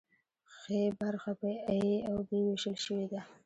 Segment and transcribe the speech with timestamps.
[0.55, 3.21] ښي برخه په ای او بي ویشل شوې ده.